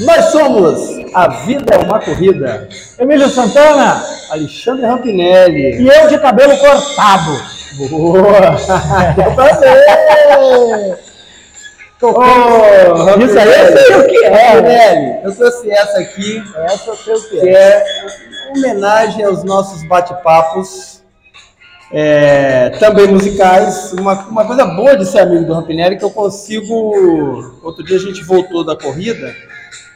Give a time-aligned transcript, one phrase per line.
[0.00, 2.68] Nós somos A Vida é uma Corrida.
[2.98, 5.82] Emílio Santana Alexandre Rampinelli.
[5.82, 7.42] e eu de cabelo cortado.
[7.90, 8.56] Boa!
[9.34, 10.98] Prazer!
[12.02, 14.52] Ô, Isso aí eu sei o que é.
[14.52, 17.52] Rampinelli, eu trouxe essa aqui, Essa eu sei o que que é.
[17.52, 17.84] é
[18.56, 21.02] homenagem aos nossos bate-papos,
[21.92, 23.92] é, também musicais.
[23.92, 27.58] Uma, uma coisa boa de ser amigo do Rampinelli é que eu consigo.
[27.62, 29.34] Outro dia a gente voltou da corrida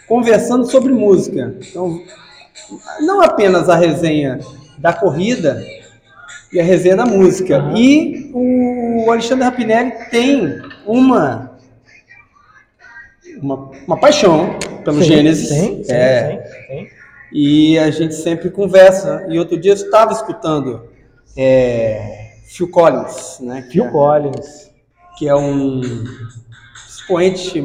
[0.09, 1.55] conversando sobre música.
[1.61, 2.01] Então,
[3.01, 4.39] não apenas a resenha
[4.79, 5.65] da corrida
[6.53, 7.59] e a resenha da música.
[7.63, 7.77] Uhum.
[7.77, 11.59] E o Alexandre Rapinelli tem uma,
[13.41, 15.49] uma, uma paixão pelo Sim, Gênesis.
[15.49, 16.87] Sim, sim, É, sim, sim.
[17.33, 19.27] e a gente sempre conversa.
[19.29, 20.89] E outro dia eu estava escutando
[21.37, 23.63] é, Phil Collins, né?
[23.63, 24.71] que Phil é- Collins.
[25.19, 25.81] que é um
[26.89, 27.63] expoente,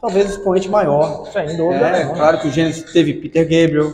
[0.00, 1.26] talvez o expoente maior.
[1.32, 3.92] Sem dúvida É, claro que o Gênesis teve Peter Gabriel,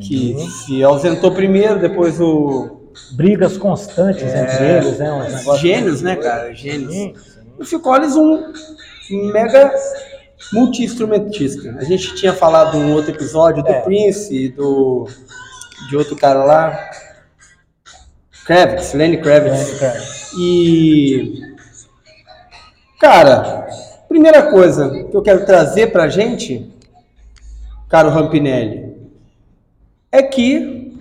[0.00, 0.48] que Sim.
[0.66, 2.78] se ausentou primeiro, depois o
[3.12, 5.10] Brigas constantes entre eles, né?
[5.30, 6.52] Negócios- Gênios, né, cara?
[6.54, 6.92] Gênios.
[6.92, 7.14] Sim,
[7.58, 8.52] O Phil Collins, um
[9.32, 9.72] mega
[10.52, 11.76] multi-instrumentista.
[11.78, 13.80] A gente tinha falado em um outro episódio do É.
[13.80, 15.06] Prince e do
[15.88, 16.90] de outro cara lá,
[18.46, 19.58] Kravitz, Lenny Kravitz.
[19.58, 19.78] sim.
[19.78, 20.02] cara.
[20.38, 21.42] E
[23.00, 23.61] cara,
[24.12, 26.70] primeira coisa que eu quero trazer pra gente,
[27.88, 28.94] caro Rampinelli,
[30.12, 30.94] é que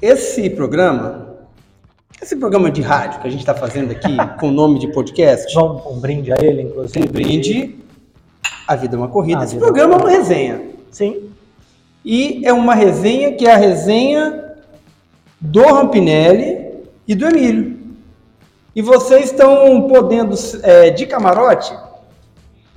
[0.00, 1.38] esse programa,
[2.20, 5.54] esse programa de rádio que a gente está fazendo aqui com o nome de podcast,
[5.54, 7.08] Vamos um brinde a ele, inclusive.
[7.08, 7.78] um brinde
[8.68, 9.40] A Vida é uma Corrida.
[9.40, 10.60] A Esse é programa é uma resenha.
[10.90, 11.30] Sim.
[12.04, 14.52] E é uma resenha que é a resenha
[15.40, 16.74] do Rampinelli
[17.08, 17.78] e do Emílio.
[18.76, 21.72] E vocês estão podendo, é, de camarote,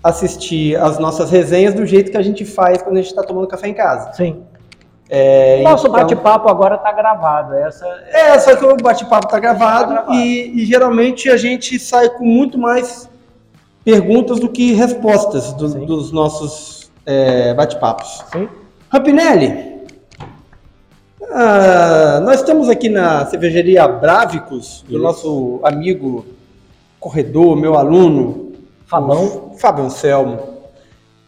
[0.09, 3.47] assistir as nossas resenhas do jeito que a gente faz quando a gente está tomando
[3.47, 4.13] café em casa.
[4.13, 4.43] Sim.
[5.09, 7.53] É, Nosso então- bate-papo agora tá gravado.
[7.55, 10.13] Essa É, só que o bate-papo tá gravado, Tá gravado.
[10.15, 13.09] E, e geralmente a gente sai com muito mais
[13.83, 18.23] perguntas do que respostas do- dos nossos é, bate-papos.
[18.31, 18.47] Sim.
[18.89, 19.75] Rapinelli,
[21.31, 25.03] ah, nós estamos aqui na cervejaria Brávicos, do Isso.
[25.03, 26.25] nosso amigo
[26.99, 28.44] corredor, meu aluno,
[28.85, 29.53] Fabão.
[29.57, 30.39] Fábio Anselmo.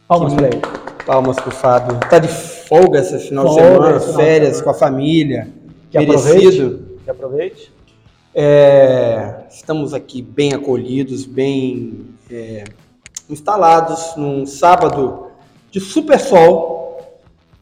[0.07, 0.61] Palmas Que- pra ele.
[1.05, 1.97] Palmas pro Fábio.
[2.09, 5.47] Tá de folga esse final Folga de semana, final férias com a família.
[5.89, 6.25] Que merecido.
[6.65, 6.81] aproveite.
[7.05, 7.73] Que aproveite.
[8.35, 12.65] É, estamos aqui bem acolhidos, bem é,
[13.29, 15.27] instalados num sábado
[15.71, 16.75] de super sol.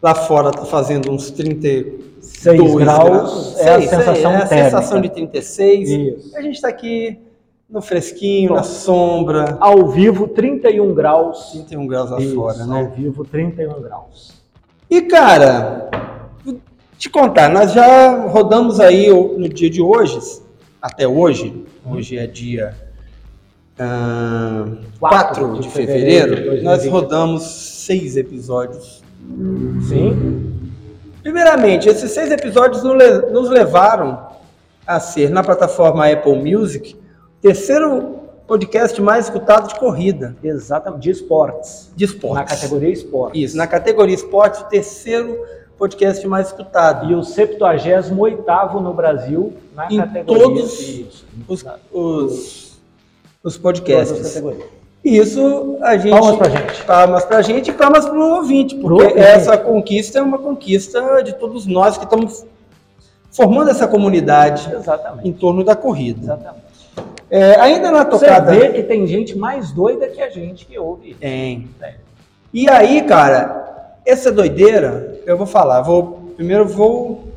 [0.01, 4.65] Lá fora está fazendo uns 32 6 graus, é a Seis, sensação é a térmica.
[4.65, 5.89] sensação de 36.
[5.89, 6.35] Isso.
[6.37, 7.19] A gente está aqui
[7.69, 8.67] no fresquinho, na Pronto.
[8.73, 9.57] sombra.
[9.59, 11.51] Ao vivo, 31 graus.
[11.51, 12.79] 31 graus lá Isso, fora, né?
[12.79, 14.33] Ao vivo, 31 graus.
[14.89, 15.89] E cara,
[16.43, 16.59] vou
[16.97, 20.19] te contar, nós já rodamos aí no dia de hoje,
[20.81, 22.75] até hoje, hoje é dia
[23.79, 24.65] ah,
[24.99, 26.89] 4 de fevereiro, de nós 2020.
[26.91, 29.03] rodamos seis episódios.
[29.87, 30.61] Sim.
[31.23, 34.27] Primeiramente, esses seis episódios nos levaram
[34.85, 36.95] a ser, na plataforma Apple Music,
[37.49, 38.15] terceiro
[38.47, 41.01] podcast mais escutado de corrida, Exatamente.
[41.03, 41.91] De esportes.
[41.95, 42.35] de esportes.
[42.39, 43.41] Na categoria esportes.
[43.43, 45.37] Isso, na categoria esportes, o terceiro
[45.77, 47.11] podcast mais escutado.
[47.11, 50.43] E o 78 no Brasil na Em categoria.
[50.43, 51.25] todos Isso.
[51.47, 52.81] os, Na- os, os
[53.43, 54.41] todas as podcasts.
[55.03, 56.09] isso a gente.
[56.11, 56.83] Palmas pra gente.
[56.83, 59.19] Palmas pra gente e palmas pro ouvinte, Pro porque ouvinte.
[59.19, 62.43] essa conquista é uma conquista de todos nós que estamos
[63.31, 65.27] formando essa comunidade Exatamente.
[65.27, 66.21] em torno da corrida.
[66.23, 66.64] Exatamente.
[67.29, 68.51] É, ainda na Você tocada.
[68.51, 71.15] vê que tem gente mais doida que a gente que ouve.
[71.15, 71.67] Tem.
[71.81, 71.95] É.
[72.53, 75.81] E aí, cara, essa doideira, eu vou falar.
[75.81, 77.27] Vou, primeiro vou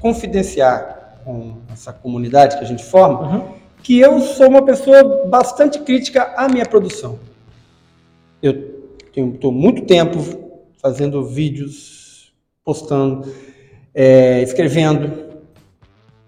[0.00, 3.20] confidenciar com essa comunidade que a gente forma.
[3.20, 3.44] Uhum.
[3.82, 7.18] que eu sou uma pessoa bastante crítica à minha produção.
[8.42, 8.82] Eu
[9.16, 10.18] estou muito tempo
[10.80, 12.32] fazendo vídeos,
[12.64, 13.32] postando,
[13.94, 15.28] é, escrevendo.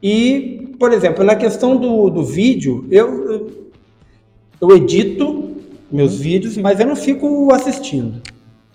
[0.03, 3.71] E, por exemplo, na questão do, do vídeo, eu, eu,
[4.63, 5.55] eu edito
[5.93, 8.23] meus vídeos, mas eu não fico assistindo.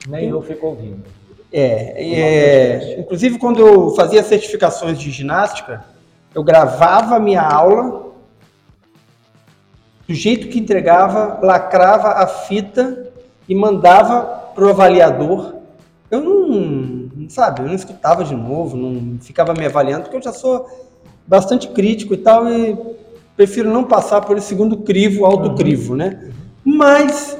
[0.08, 1.04] Nem eu fico ouvindo.
[1.52, 5.84] É, é, inclusive quando eu fazia certificações de ginástica,
[6.36, 8.12] eu gravava a minha aula
[10.08, 13.12] do jeito que entregava, lacrava a fita
[13.50, 15.56] e mandava pro avaliador.
[16.12, 16.50] Eu não,
[17.16, 20.86] não, sabe, eu não escutava de novo, não ficava me avaliando, porque eu já sou
[21.28, 22.78] bastante crítico e tal, e
[23.36, 26.32] prefiro não passar por esse segundo crivo, autocrivo, né?
[26.64, 27.38] Mas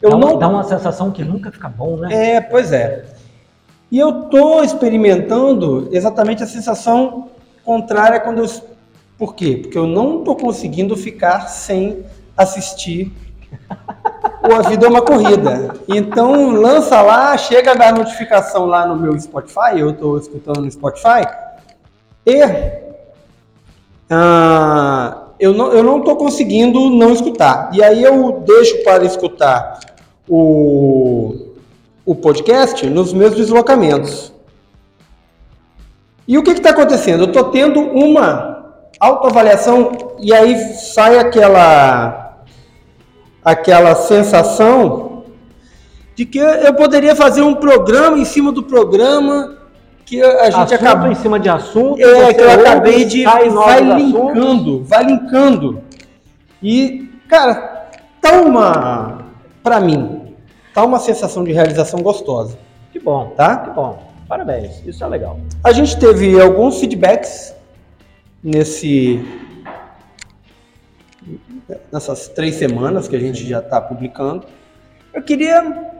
[0.00, 2.36] Eu dá, não dá uma sensação que nunca fica bom, né?
[2.36, 3.04] É, pois é.
[3.90, 7.28] E eu tô experimentando exatamente a sensação
[7.64, 8.50] contrária quando eu.
[9.16, 9.58] Por quê?
[9.62, 12.04] Porque eu não tô conseguindo ficar sem
[12.36, 13.12] assistir
[14.48, 15.74] o A Vida é uma Corrida.
[15.88, 20.70] Então lança lá, chega a dar notificação lá no meu Spotify, eu tô escutando no
[20.70, 21.26] Spotify,
[22.24, 22.85] e
[24.10, 27.70] ah, eu não, eu não conseguindo não escutar.
[27.72, 29.80] E aí eu deixo para escutar
[30.28, 31.34] o,
[32.04, 34.32] o podcast nos meus deslocamentos.
[36.26, 37.24] E o que está acontecendo?
[37.24, 42.44] Eu estou tendo uma autoavaliação e aí sai aquela
[43.44, 45.24] aquela sensação
[46.16, 49.55] de que eu poderia fazer um programa em cima do programa
[50.06, 52.00] que a gente acabou em cima de assunto.
[52.00, 53.24] é, que eu acabei de.
[53.24, 55.82] Vai linkando, vai linkando.
[56.62, 57.88] E, cara,
[58.20, 59.26] tá uma.
[59.62, 60.32] Pra mim,
[60.72, 62.56] tá uma sensação de realização gostosa,
[62.92, 63.56] Que bom, tá?
[63.58, 63.98] que bom.
[64.28, 65.38] Parabéns, isso é legal.
[65.62, 67.52] A gente teve alguns feedbacks
[68.42, 69.24] nesse.
[71.92, 74.46] nessas três semanas que a gente já está publicando.
[75.12, 75.90] Eu queria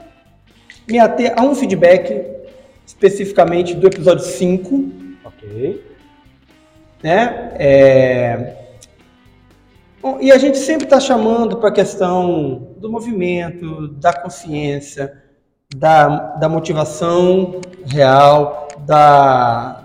[0.89, 2.36] me ater a um feedback
[2.87, 4.91] especificamente do episódio 5,
[5.25, 5.85] Ok.
[7.03, 7.51] né?
[7.59, 8.57] É,
[10.01, 15.13] bom, E a gente sempre está chamando para a questão do movimento, da consciência,
[15.75, 19.83] da, da motivação real, da,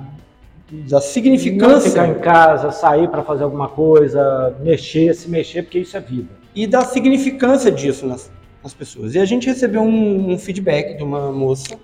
[0.71, 5.80] da Não significância ficar em casa, sair para fazer alguma coisa, mexer, se mexer, porque
[5.80, 6.30] isso é vida.
[6.56, 8.30] e da significância disso nas,
[8.63, 9.15] nas pessoas.
[9.15, 11.75] E a gente recebeu um, um feedback de uma moça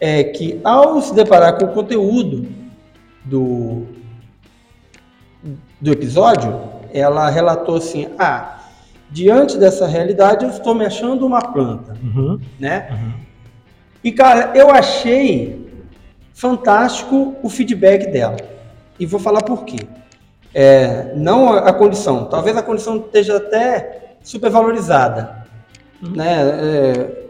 [0.00, 2.48] é, que, ao se deparar com o conteúdo
[3.24, 3.86] do,
[5.80, 6.60] do episódio,
[6.92, 8.60] ela relatou assim: Ah,
[9.10, 11.96] diante dessa realidade, eu estou me achando uma planta,
[12.58, 12.88] né?
[14.02, 15.68] E cara, eu achei
[16.32, 18.36] fantástico o feedback dela.
[18.98, 19.78] E vou falar por quê.
[20.54, 25.46] É, não a, a condição, talvez a condição esteja até supervalorizada,
[26.00, 26.40] né?
[26.40, 27.28] É,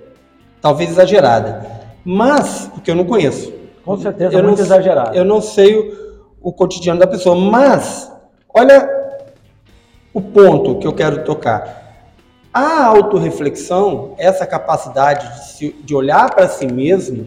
[0.60, 1.77] talvez exagerada.
[2.10, 3.52] Mas, porque eu não conheço.
[3.84, 5.14] Com certeza, Eu não- muito exagerado.
[5.14, 8.10] Eu não sei o, o cotidiano da pessoa, mas
[8.54, 8.88] olha
[10.14, 11.86] o ponto que eu quero tocar.
[12.50, 17.26] A autorreflexão, essa capacidade de, se- de olhar para si mesmo,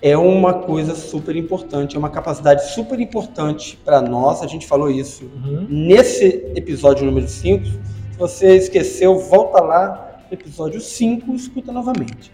[0.00, 4.40] é uma coisa super importante, é uma capacidade super importante para nós.
[4.40, 5.66] A gente falou isso Uhum.
[5.68, 7.64] nesse episódio número 5.
[7.66, 12.32] Se você esqueceu, volta lá episódio 5 e escuta novamente.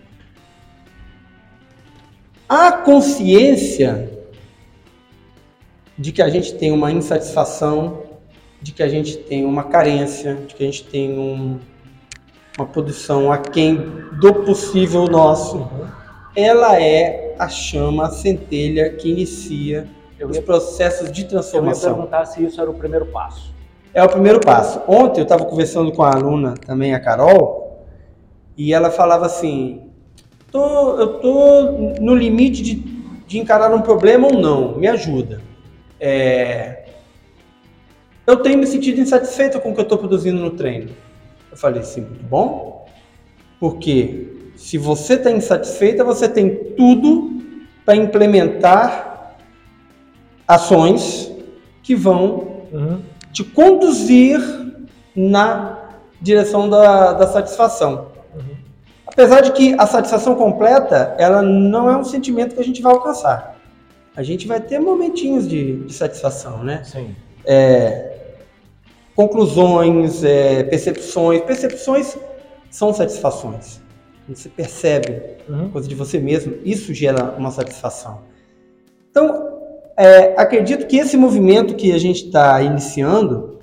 [2.48, 4.10] A consciência
[5.98, 8.02] de que a gente tem uma insatisfação,
[8.62, 11.58] de que a gente tem uma carência, de que a gente tem um-
[12.58, 13.76] uma produção aquém
[14.20, 15.66] do possível nosso,
[16.36, 19.88] ela é a chama, a centelha que inicia
[20.18, 21.94] Eu os ia, processos de eu ia transformação.
[21.94, 23.52] perguntar se isso era o primeiro passo.
[23.92, 24.80] É o primeiro passo.
[24.86, 27.84] Ontem eu estava conversando com a aluna também, a Carol,
[28.56, 29.85] e ela falava assim:
[30.50, 32.74] tô, eu tô no limite de,
[33.26, 35.40] de encarar um problema ou não, me ajuda.
[36.00, 36.84] É,
[38.26, 40.90] eu tenho me sentido insatisfeita com o que eu estou produzindo no treino.
[41.50, 42.86] Eu falei assim, muito bom,
[43.60, 47.40] porque se você está insatisfeita, você tem tudo
[47.84, 49.36] para implementar
[50.46, 51.32] ações
[51.82, 53.00] que vão Uhum.
[53.32, 54.40] te conduzir
[55.14, 55.78] na
[56.20, 58.08] direção da, da satisfação.
[59.16, 62.92] Apesar de que a satisfação completa, ela não é um sentimento que a gente vai
[62.92, 63.56] alcançar.
[64.14, 66.82] A gente vai ter momentinhos de, de satisfação, né?
[66.84, 67.16] Sim.
[69.14, 71.40] Conclusões, é, percepções.
[71.40, 72.18] Percepções
[72.70, 73.80] são satisfações.
[74.28, 75.70] Você percebe Uhum.
[75.70, 78.22] coisa de você mesmo, isso gera uma satisfação.
[79.10, 79.60] Então,
[79.96, 83.60] é, acredito que esse movimento que a gente está iniciando,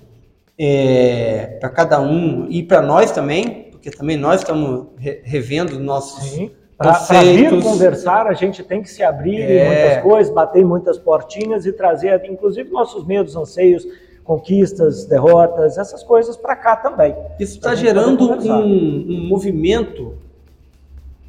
[1.60, 6.24] para cada um e para nós também, porque também nós estamos re- revendo nossos.
[6.24, 6.52] Sim.
[6.78, 9.66] Para vir conversar, a gente tem que se abrir em É.
[9.66, 13.86] muitas coisas, bater em muitas portinhas e trazer, inclusive, nossos medos, anseios,
[14.24, 17.14] conquistas, derrotas, essas coisas para cá também.
[17.38, 20.14] Isso está gerando um, um movimento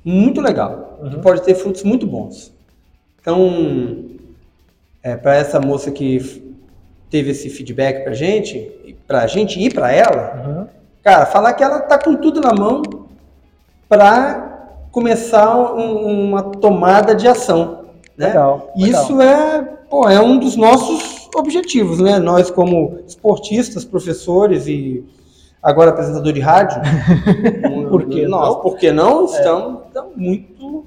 [0.04, 1.22] muito legal, que Uhum.
[1.22, 2.52] pode ter frutos muito bons.
[3.20, 4.04] Então,
[5.22, 6.54] para essa moça que
[7.10, 10.83] teve esse feedback para gente, para a gente e para ela, Uhum.
[11.04, 12.82] Cara, falar que ela tá com tudo na mão
[13.88, 17.84] para começar um- uma tomada de ação,
[18.16, 18.28] né?
[18.28, 18.72] Legal.
[18.74, 19.02] legal.
[19.02, 22.18] Isso é, pô, é um dos nossos objetivos, né?
[22.18, 25.04] Nós como esportistas, professores e
[25.62, 26.80] agora apresentador de rádio,
[27.90, 28.60] por que Nossa, não?
[28.60, 29.24] por que não?
[29.26, 30.86] Estamos, estamos muito,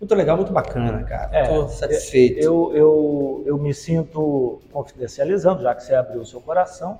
[0.00, 1.30] muito legal, muito bacana, cara.
[1.32, 2.40] É, Tô satisfeito.
[2.40, 6.98] Eu, eu, eu me sinto confidencializando, já que você abriu o seu coração.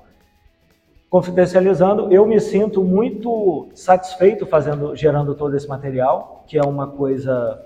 [1.09, 7.63] Confidencializando, eu me sinto muito satisfeito fazendo, gerando todo esse material, que é uma coisa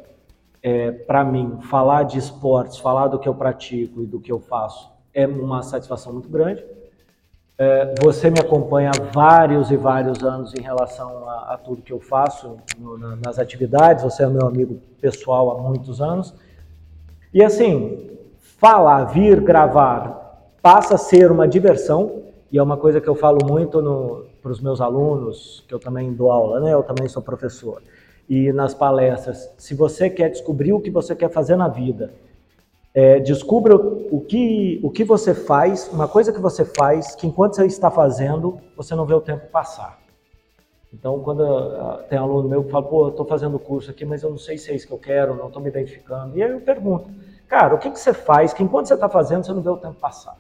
[0.62, 4.38] é, para mim, falar de esportes, falar do que eu pratico e do que eu
[4.38, 6.64] faço é uma satisfação muito grande.
[7.58, 11.92] É, você me acompanha há vários e vários anos em relação a, a tudo que
[11.92, 16.34] eu faço no, na, nas atividades, você é meu amigo pessoal há muitos anos.
[17.34, 23.08] E assim, falar, vir gravar, passa a ser uma diversão, e é uma coisa que
[23.08, 26.72] eu falo muito para os meus alunos, que eu também dou aula, né?
[26.72, 27.82] eu também sou professor
[28.30, 32.14] e nas palestras, se você quer descobrir o que você quer fazer na vida,
[32.94, 37.56] é, descubra o que, o que você faz, uma coisa que você faz, que enquanto
[37.56, 39.98] você está fazendo, você não vê o tempo passar.
[40.94, 44.22] Então, quando uh, tem aluno meu que fala, pô, eu estou fazendo curso aqui, mas
[44.22, 46.38] eu não sei se é isso que eu quero, não estou me identificando.
[46.38, 47.10] E aí eu pergunto,
[47.48, 49.76] cara, o que, que você faz que enquanto você está fazendo, você não vê o
[49.76, 50.36] tempo passar?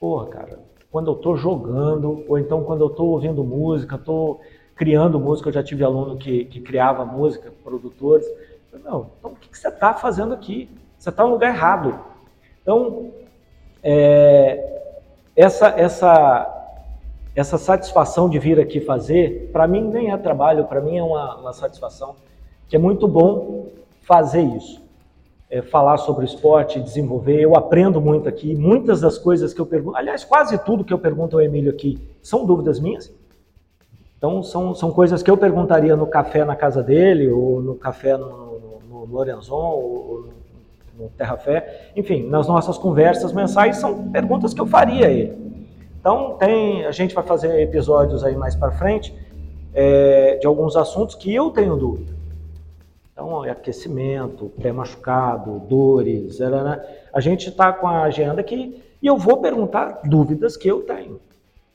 [0.00, 0.58] Porra, cara,
[0.92, 4.40] quando eu estou jogando, ou então quando eu estou ouvindo música, estou
[4.76, 8.26] criando música, eu já tive aluno que, que criava música, produtores.
[8.84, 10.70] Não, então o que, que você está fazendo aqui?
[10.96, 11.98] Você está no lugar errado.
[12.62, 13.10] Então,
[13.82, 14.82] é,
[15.34, 16.76] essa, essa,
[17.34, 21.36] essa satisfação de vir aqui fazer, para mim nem é trabalho, para mim é uma,
[21.36, 22.14] uma, satisfação,
[22.68, 23.68] que é muito bom
[24.02, 24.80] fazer isso.
[25.50, 29.96] É, falar sobre esporte, desenvolver, eu aprendo muito aqui, muitas das coisas que eu pergunto,
[29.96, 33.10] aliás, quase tudo que eu pergunto ao Emílio aqui são dúvidas minhas,
[34.18, 38.16] então, são, são coisas que eu perguntaria no café na casa dele, ou no café
[38.16, 40.26] no, no, no Lorenzon, ou
[40.98, 41.92] no Terra Fé.
[41.94, 45.38] Enfim, nas nossas conversas mensais, são perguntas que eu faria a ele.
[46.00, 49.14] Então, tem, a gente vai fazer episódios aí mais para frente
[49.72, 52.17] é, de alguns assuntos que eu tenho dúvida.
[53.18, 56.86] Então, é aquecimento, pé machucado, dores, era, né?
[57.12, 61.20] a gente está com a agenda aqui e eu vou perguntar dúvidas que eu tenho.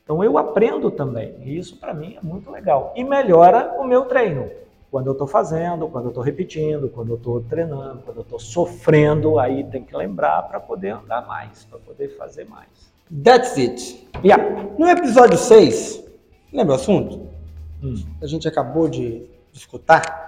[0.02, 2.94] Então eu aprendo também, e isso para mim é muito legal.
[2.96, 4.50] E melhora o meu treino.
[4.90, 8.38] Quando eu estou fazendo, quando eu estou repetindo, quando eu estou treinando, quando eu estou
[8.38, 12.70] sofrendo, aí tem que lembrar para poder andar mais, para poder fazer mais.
[13.22, 14.08] That's it.
[14.24, 14.66] Yeah.
[14.78, 16.04] No episódio 6,
[16.50, 17.28] lembra o assunto?
[17.82, 17.96] Hum.
[18.22, 20.24] A gente acabou de escutar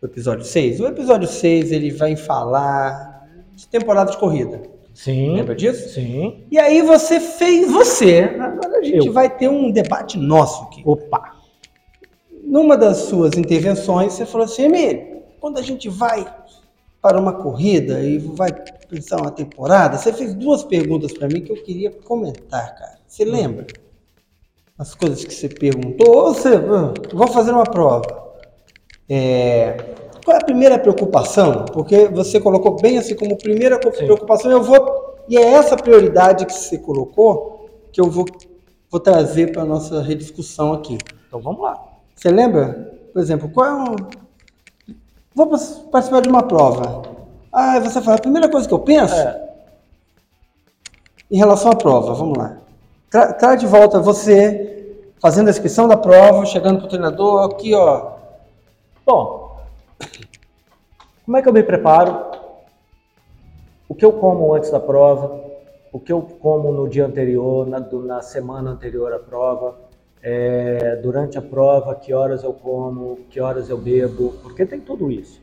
[0.00, 0.80] o episódio 6.
[0.80, 4.62] O episódio 6 ele vai falar de temporada de corrida.
[4.94, 5.34] Sim.
[5.34, 5.90] Lembra disso?
[5.90, 6.44] Sim.
[6.50, 8.36] E aí você fez você.
[8.38, 9.12] Agora a gente Eu.
[9.12, 10.82] vai ter um debate nosso aqui.
[10.84, 11.36] Opa!
[12.42, 16.26] Numa das suas intervenções, você falou assim, Emílio, quando a gente vai
[17.00, 18.50] para uma corrida e vai
[18.88, 22.98] pensar uma temporada, você fez duas perguntas para mim que eu queria comentar, cara.
[23.06, 23.30] Você hum.
[23.30, 23.66] lembra?
[24.76, 28.29] As coisas que você perguntou, ou você, ah, vou fazer uma prova.
[29.12, 29.76] É,
[30.24, 31.64] qual é a primeira preocupação?
[31.72, 34.56] Porque você colocou bem assim como primeira preocupação, Sim.
[34.56, 35.16] eu vou.
[35.28, 38.24] E é essa prioridade que você colocou que eu vou,
[38.88, 40.96] vou trazer para a nossa rediscussão aqui.
[41.26, 41.82] Então vamos lá.
[42.14, 42.96] Você lembra?
[43.12, 43.96] Por exemplo, qual é um.
[45.34, 45.48] Vou
[45.90, 47.02] participar de uma prova.
[47.52, 49.48] Ah, você fala, a primeira coisa que eu penso é.
[51.30, 52.58] em relação à prova, vamos lá.
[53.10, 57.74] Tra traz de volta você fazendo a inscrição da prova, chegando para o treinador, aqui
[57.74, 58.19] ó.
[59.10, 59.56] Bom,
[61.24, 62.30] como é que eu me preparo?
[63.88, 65.50] O que eu como antes da prova?
[65.92, 69.74] O que eu como no dia anterior, na, na semana anterior à prova?
[70.22, 74.34] É, durante a prova, que horas eu como, que horas eu bebo?
[74.44, 75.40] Porque tem tudo isso.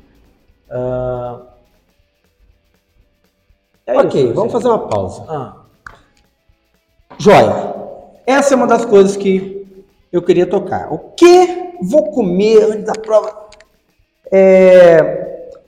[0.69, 1.45] Uh,
[3.85, 5.25] é ok, isso, vamos fazer uma pausa.
[5.27, 5.65] Ah.
[7.17, 7.75] Joia.
[8.25, 10.93] Essa é uma das coisas que eu queria tocar.
[10.93, 13.46] O que vou comer antes da prova?
[14.31, 15.27] É,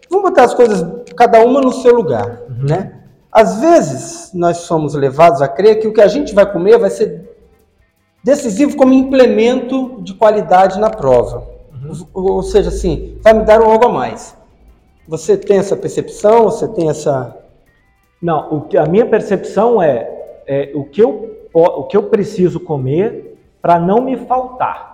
[0.10, 0.86] Vamos botar as coisas,
[1.16, 2.66] cada uma no seu lugar, uhum.
[2.68, 2.94] né?
[3.32, 6.90] Às vezes, nós somos levados a crer que o que a gente vai comer vai
[6.90, 7.30] ser
[8.24, 11.48] decisivo como implemento de qualidade na prova.
[11.72, 12.08] Uhum.
[12.12, 14.36] Ou, ou, seja, assim, vai me dar um algo a mais.
[15.08, 16.46] Você tem essa percepção?
[16.46, 17.38] Você tem essa...
[18.20, 20.10] Não, o que, a minha percepção é,
[20.48, 24.89] é o, que eu, o que eu preciso comer para não me faltar.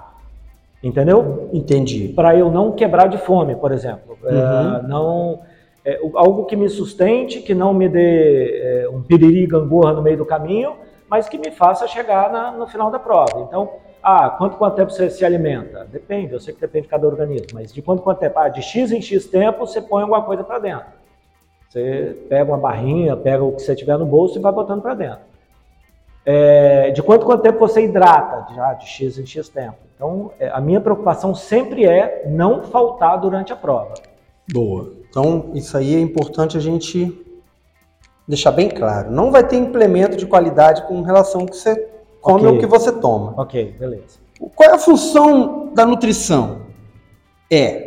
[0.86, 1.50] Entendeu?
[1.52, 2.10] Entendi.
[2.10, 4.16] Para eu não quebrar de fome, por exemplo.
[4.24, 4.76] É, uhum.
[4.76, 5.40] É, não,
[5.84, 10.18] é, algo que me sustente, que não me dê é, um piriri gangorra no meio
[10.18, 10.76] do caminho,
[11.10, 13.48] mas que me faça chegar na, no final da prova.
[13.48, 13.68] Então,
[14.02, 15.86] ah, quanto quanto tempo você se alimenta?
[15.86, 18.38] Depende, eu sei que depende de cada organismo, mas de quanto quanto tempo?
[18.38, 20.86] Ah, de X em X tempo você põe alguma coisa para dentro.
[21.68, 24.94] Você pega uma barrinha, pega o que você tiver no bolso e vai botando para
[24.94, 25.35] dentro.
[26.26, 28.54] É, de quanto quanto tempo você hidrata?
[28.54, 29.78] Já de X em X tempo.
[29.96, 33.94] Então, é, a minha preocupação sempre é não faltar durante a prova.
[34.52, 34.92] Boa.
[35.10, 37.24] Então, isso aí é importante a gente
[38.28, 39.12] deixar bem claro.
[39.12, 41.90] Não vai ter implemento de qualidade com relação ao que você
[42.22, 42.50] come Ok.
[42.50, 43.34] ou o que você toma.
[43.38, 44.20] Ok, beleza.
[44.56, 46.64] Qual é a função da nutrição?
[47.52, 47.86] É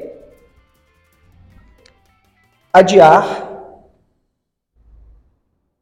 [2.73, 3.49] adiar,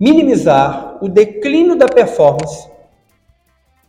[0.01, 2.69] minimizar o declínio da performance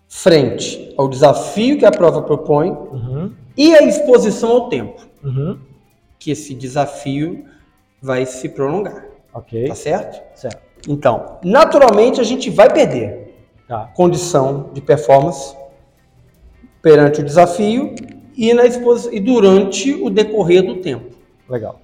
[0.08, 5.60] frente ao desafio que a prova propõe Uhum, e a exposição ao tempo, uhum,
[6.20, 7.46] que esse desafio
[8.02, 10.22] vai se prolongar, ok, tá certo?
[10.36, 10.62] certo.
[10.88, 13.26] Então, naturalmente a gente vai perder
[13.68, 15.54] Tá, condição de performance
[16.82, 17.94] perante o desafio
[18.34, 21.18] e, na exposi- e durante o decorrer do tempo.
[21.50, 21.82] legal.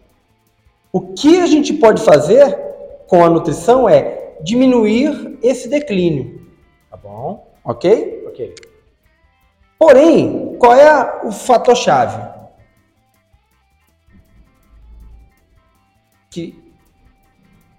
[0.94, 2.58] O que a gente pode fazer
[3.08, 6.42] com a nutrição é diminuir esse declínio,
[6.90, 8.24] Tá bom, ok?
[8.28, 8.54] ok.
[9.80, 12.32] Porém, qual é o fator-chave?
[16.30, 16.56] Que,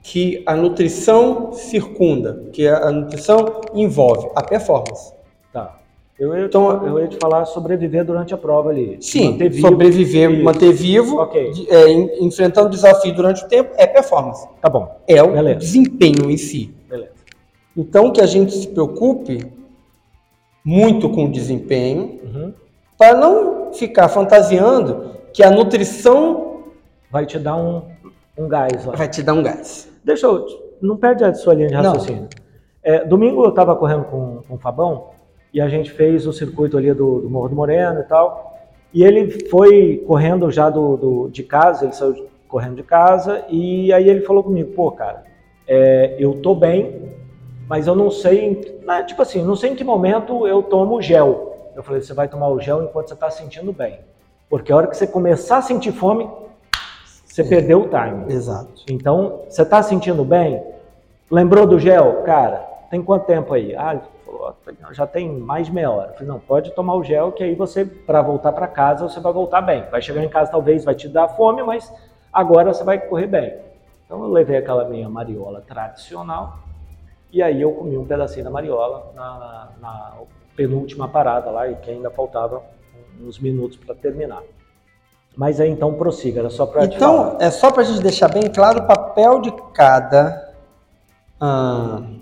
[0.02, 5.13] que a nutrição circunda, que a nutrição envolve a performance.
[6.18, 8.98] Eu ia, Então, eu ia te falar sobreviver durante a prova ali.
[9.00, 9.66] Sim, Manter vivo.
[9.68, 10.44] sobreviver, Isso.
[10.44, 11.50] manter vivo, Ok.
[11.50, 14.46] de- é, en- enfrentando desafio durante o tempo, é performance.
[14.60, 15.58] Tá bom, É o Beleza.
[15.58, 16.72] desempenho em si.
[16.88, 17.10] beleza.
[17.76, 19.44] Então, que a gente se preocupe
[20.64, 22.52] muito com o desempenho, Uhum.
[22.96, 26.62] para não ficar fantasiando que a nutrição
[27.10, 27.82] Vai te dar um,
[28.38, 28.94] um gás lá.
[28.94, 29.88] vai te dar um gás.
[30.04, 30.46] Deixa eu.
[30.80, 32.28] Não perde a sua linha de raciocínio.
[32.82, 35.06] É, domingo eu estava correndo com, com o Fabão
[35.54, 38.58] e a gente fez o circuito ali do, do Morro do Moreno e tal.
[38.92, 43.44] E ele foi correndo já do, do- de casa, ele saiu de- correndo de casa
[43.48, 45.24] e aí ele falou comigo: pô, cara,
[45.66, 47.12] é, eu tô bem,
[47.68, 48.80] mas eu não sei.
[48.84, 51.70] né, tipo assim, não sei em que momento eu tomo gel.
[51.76, 54.00] Eu falei: você vai tomar o gel enquanto você está sentindo bem.
[54.50, 56.28] Porque a hora que você começar a sentir fome,
[57.24, 58.32] você perdeu o time.
[58.32, 58.84] Exato.
[58.90, 60.62] Então, você está sentindo bem?
[61.30, 62.22] Lembrou do gel?
[62.24, 62.58] Cara,
[62.90, 63.74] tem quanto tempo aí?
[63.74, 64.00] Ah,
[64.92, 66.10] já tem mais de meia hora.
[66.10, 69.20] Eu falei, não, pode tomar o gel, que aí você, para voltar para casa, você
[69.20, 69.84] vai voltar bem.
[69.90, 71.92] Vai chegar em casa, talvez vai te dar fome, mas
[72.32, 73.54] agora você vai correr bem.
[74.04, 76.58] Então, eu levei aquela minha mariola tradicional
[77.34, 80.12] e aí eu comi um pedacinho da mariola na, na
[80.54, 82.62] penúltima parada lá, e que ainda faltava
[83.20, 84.40] uns minutos para terminar.
[85.36, 86.84] Mas aí então prossiga, era só para.
[86.84, 90.54] Então, é só para a gente deixar bem claro o papel de cada
[91.40, 92.20] de,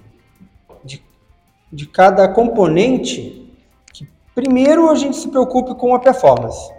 [1.73, 3.51] de cada componente.
[3.93, 6.71] Que primeiro a gente se preocupe com a performance.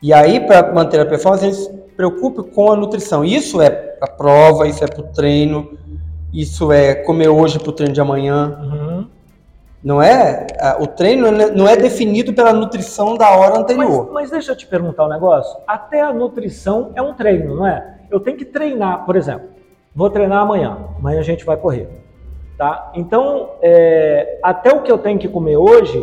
[0.00, 3.24] E aí, para manter a performance, a gente se preocupe com a nutrição.
[3.24, 5.78] Isso é para prova, isso é para o treino,
[6.32, 8.58] isso é comer hoje para o treino de amanhã.
[8.60, 9.06] Uhum.
[9.84, 10.46] Não é?
[10.80, 14.06] O treino não é definido pela nutrição da hora anterior.
[14.06, 15.58] Mas, mas deixa eu te perguntar um negócio.
[15.66, 17.98] Até a nutrição é um treino, não é?
[18.10, 19.48] Eu tenho que treinar, por exemplo.
[19.94, 20.78] Vou treinar amanhã.
[20.98, 21.88] Amanhã a gente vai correr.
[22.62, 22.92] Tá?
[22.94, 25.98] Então, é, até o que eu tenho que comer hoje,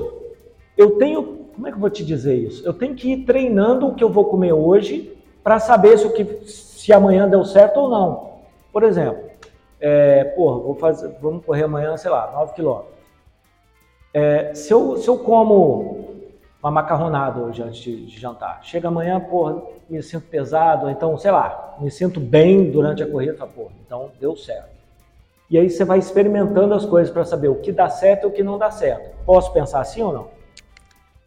[0.78, 1.48] eu tenho.
[1.56, 2.68] Como é que eu vou te dizer isso?
[2.68, 6.12] Eu tenho que ir treinando o que eu vou comer hoje para saber se, o
[6.12, 8.32] que, se amanhã deu certo ou não.
[8.74, 9.24] Por exemplo,
[9.80, 12.94] é, porra, vou fazer, vamos correr amanhã, sei lá, 9 quilômetros.
[14.14, 16.10] É, se, eu, se eu como
[16.62, 21.32] uma macarronada hoje antes de, de jantar, chega amanhã, porra, me sinto pesado, então, sei
[21.32, 24.79] lá, me sinto bem durante a corrida, porra, então deu certo.
[25.50, 28.32] E aí você vai experimentando as coisas para saber o que dá certo e o
[28.32, 29.16] que não dá certo.
[29.26, 30.28] Posso pensar assim ou não?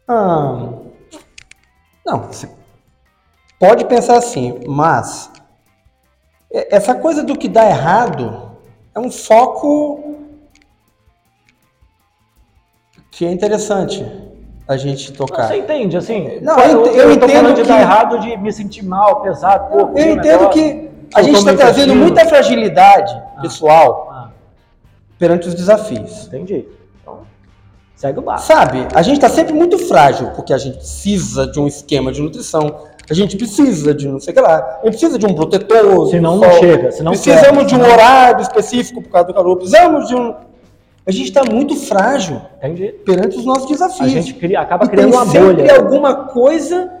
[0.07, 0.69] Ah,
[2.05, 2.49] não, você
[3.59, 5.29] pode pensar assim, mas
[6.51, 8.51] essa coisa do que dá errado
[8.95, 10.15] é um foco
[13.11, 14.05] que é interessante
[14.67, 15.47] a gente tocar.
[15.47, 16.39] Você entende, assim?
[16.41, 20.01] Não, eu eu tô entendo que- dar errado, de me sentir mal, pesado, pô, comi
[20.01, 24.12] Eu entendo negócio, que a eu gente está trazendo muita fragilidade pessoal Ah,
[25.23, 26.27] perante os desafios.
[26.27, 26.65] entendi.
[27.01, 27.19] Então,
[27.95, 28.41] segue o barco.
[28.43, 32.21] Sabe, a gente está sempre muito frágil, porque a gente precisa de um esquema de
[32.21, 32.75] nutrição,
[33.09, 36.09] a gente precisa de não sei o que lá, a gente precisa de um protetor.
[36.09, 39.27] Senão do não sol, chega, senão Precisamos quebra, de um senão- horário específico por causa
[39.29, 40.35] do calor, precisamos de um...
[41.07, 42.89] A gente está muito frágil Entendi.
[43.05, 44.01] perante os nossos desafios.
[44.01, 45.75] A gente cria, acaba e criando tem uma sempre bolha.
[45.77, 46.91] alguma coisa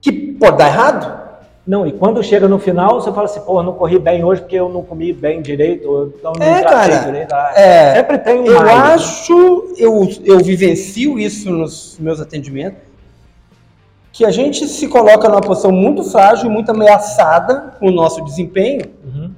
[0.00, 1.25] que pode dar errado.
[1.66, 4.54] Não, e quando chega no final, você fala assim, pô, não corri bem hoje porque
[4.54, 7.32] eu não comi bem direito, ou então não É, cara, direito.
[7.32, 8.72] Ah, é, sempre tem um Eu mais, né?
[8.94, 12.78] acho, eu, eu vivencio isso nos meus atendimentos,
[14.12, 18.82] que a gente se coloca numa posição muito frágil, muito ameaçada com o nosso desempenho,
[19.04, 19.32] Uhum.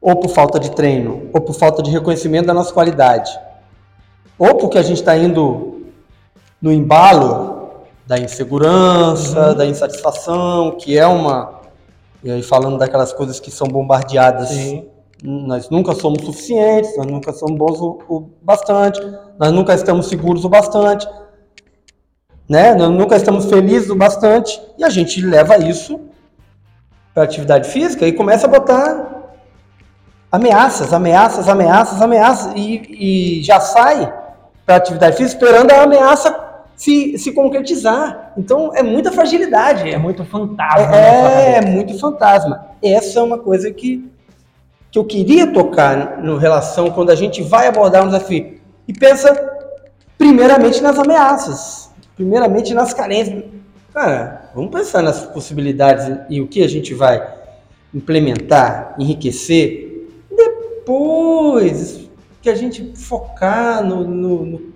[0.00, 3.30] ou por falta de treino, ou por falta de reconhecimento da nossa qualidade,
[4.36, 5.82] ou porque a gente está indo
[6.60, 7.51] no embalo
[8.06, 9.54] da insegurança, uhum.
[9.54, 11.60] da insatisfação, que é uma.
[12.22, 14.48] E aí falando daquelas coisas que são bombardeadas.
[14.48, 14.88] Sim.
[15.24, 19.00] Nós nunca somos suficientes, nós nunca somos bons o, o bastante,
[19.38, 21.08] nós nunca estamos seguros o bastante,
[22.48, 22.74] né?
[22.74, 26.00] Nós nunca estamos felizes o bastante, e a gente leva isso
[27.14, 29.12] para atividade física e começa a botar
[30.32, 34.12] ameaças, ameaças, ameaças, ameaças, e, e já sai
[34.66, 36.32] para atividade física esperando a ameaça
[36.82, 38.32] se, se concretizar.
[38.36, 39.88] Então é muita fragilidade.
[39.88, 40.96] É muito fantasma.
[40.96, 42.70] É, é muito fantasma.
[42.82, 44.10] Essa é uma coisa que,
[44.90, 48.60] que eu queria tocar no relação quando a gente vai abordar um desafio.
[48.88, 49.32] E pensa
[50.18, 53.44] primeiramente nas ameaças, primeiramente nas carências.
[53.94, 57.24] Cara, vamos pensar nas possibilidades e o que a gente vai
[57.94, 60.08] implementar, enriquecer.
[60.36, 64.71] Depois que a gente focar no, no, no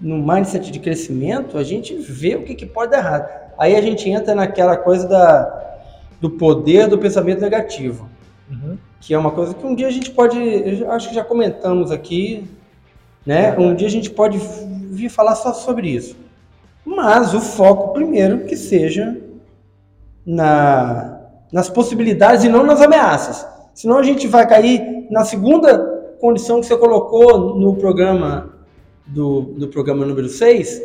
[0.00, 3.28] no mindset de crescimento, a gente vê o que, que pode dar errado.
[3.58, 5.78] Aí a gente entra naquela coisa da,
[6.20, 8.08] do poder do pensamento negativo,
[8.50, 8.78] uhum.
[9.00, 10.38] que é uma coisa que um dia a gente pode,
[10.88, 12.48] acho que já comentamos aqui,
[13.26, 13.56] né?
[13.58, 16.16] Um dia a gente pode vir falar só sobre isso.
[16.84, 19.20] Mas o foco primeiro que seja
[20.24, 21.20] na,
[21.52, 23.46] nas possibilidades e não nas ameaças.
[23.74, 25.78] Senão a gente vai cair na segunda
[26.20, 28.57] condição que você colocou no programa
[29.08, 30.82] do, do programa número 6,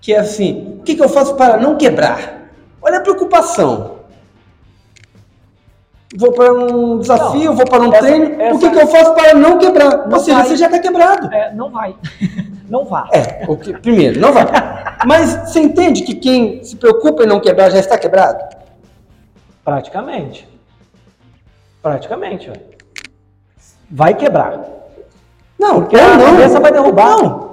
[0.00, 2.50] que é assim: o que, que eu faço para não quebrar?
[2.80, 3.96] Olha a preocupação.
[6.16, 8.40] Vou para um desafio, não, vou para um essa, treino.
[8.40, 8.54] Essa...
[8.54, 10.06] O que, que eu faço para não quebrar?
[10.06, 10.46] Não Ou seja, vai.
[10.46, 11.34] você já está quebrado.
[11.34, 11.94] É, não vai.
[12.68, 13.08] Não vai.
[13.12, 14.44] É, que, primeiro, não vai.
[15.06, 18.44] Mas você entende que quem se preocupa em não quebrar já está quebrado?
[19.64, 20.48] Praticamente.
[21.80, 22.50] Praticamente.
[23.88, 24.64] Vai quebrar.
[25.56, 26.24] Não, Porque a não.
[26.26, 27.22] cabeça vai derrubar.
[27.22, 27.45] Não.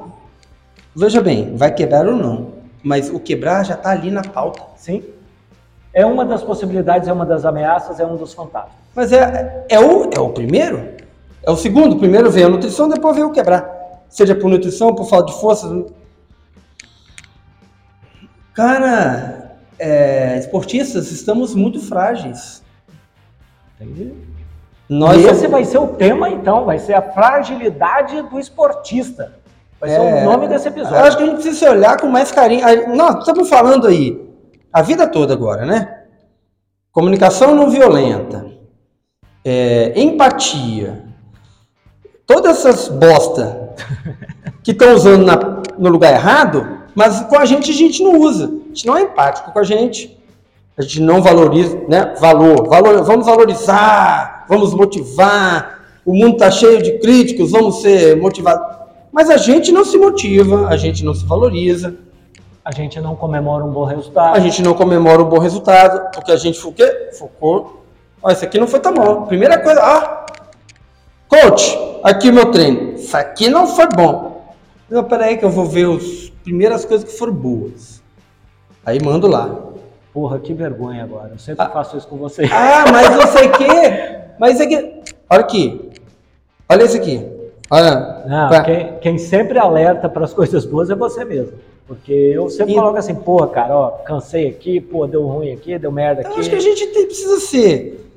[0.95, 2.53] Veja bem, vai quebrar ou não.
[2.83, 4.61] Mas o quebrar já está ali na pauta.
[4.75, 5.03] Sim.
[5.93, 8.73] É uma das possibilidades, é uma das ameaças, é um dos fantasmas.
[8.95, 10.95] Mas é, é, o, é o primeiro?
[11.41, 11.97] É o segundo.
[11.97, 14.03] Primeiro vem a nutrição, depois vem o quebrar.
[14.09, 15.85] Seja por nutrição, por falta de força.
[18.53, 22.63] Cara, é, esportistas, estamos muito frágeis.
[23.79, 24.13] Entendi.
[24.87, 29.42] Nós e esse vai ser o tema, então, vai ser a fragilidade do esportista.
[29.83, 30.23] Vai é, ser o é.
[30.23, 30.95] nome desse episódio.
[30.95, 32.63] Eu acho que a gente precisa se olhar com mais carinho.
[32.95, 34.17] Nós estamos falando aí
[34.71, 36.03] a vida toda agora, né?
[36.89, 38.45] Comunicação não violenta,
[39.43, 41.03] é, empatia,
[42.25, 43.75] todas essas bosta
[44.63, 45.35] que estão usando na,
[45.77, 48.45] no lugar errado, mas com a gente a gente não usa.
[48.45, 50.17] A gente não é empático com a gente.
[50.77, 52.15] A gente não valoriza, né?
[52.21, 55.81] Valor, valor, vamos valorizar, vamos motivar.
[56.05, 58.82] O mundo está cheio de críticos, vamos ser motivados.
[59.13, 61.95] Mas a gente não se motiva, a gente não se valoriza.
[62.65, 64.35] A gente não comemora um bom resultado.
[64.35, 67.11] A gente não comemora um bom resultado, porque a gente o quê?
[67.19, 67.83] Focou.
[68.23, 69.27] Ó, isso aqui não foi tão bom.
[69.27, 70.25] Primeira coisa, ah,
[71.27, 72.95] coach, aqui o meu treino.
[72.95, 74.41] Isso aqui não foi bom.
[74.89, 78.01] Não, peraí que eu vou ver as primeiras coisas que foram boas.
[78.83, 79.59] Aí mando lá.
[80.11, 81.33] Porra, que vergonha agora.
[81.33, 82.45] Eu sempre ah, faço isso com você.
[82.51, 83.65] Ah, mas não sei o quê.
[84.39, 85.01] Mas isso aqui.
[85.29, 85.91] Olha aqui.
[86.67, 87.32] Olha isso aqui.
[87.73, 88.23] Olha.
[88.27, 88.63] Não, pra...
[88.63, 91.53] quem, quem, sempre alerta para as coisas boas é você mesmo.
[91.87, 92.75] Porque eu sempre e...
[92.75, 96.31] coloco assim, porra, cara, ó, cansei aqui, pô, deu ruim aqui, deu merda aqui.
[96.31, 98.11] Eu acho que a gente tem, precisa ser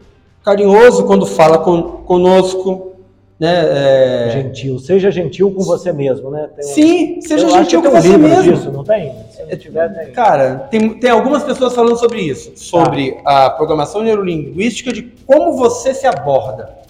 [0.45, 2.93] carinhoso quando fala com, conosco,
[3.41, 4.29] né?
[4.29, 4.31] É...
[4.31, 6.51] Gentil, seja gentil com você mesmo, né?
[6.59, 6.63] Um...
[6.63, 8.43] Sim, seja gentil com um você mesmo.
[8.43, 9.15] Disso, não tem?
[9.31, 10.13] Se não tiver, tem.
[10.13, 13.47] Cara, tem, tem algumas pessoas falando sobre isso, sobre ah.
[13.47, 16.86] a programação neurolinguística de como você se aborda.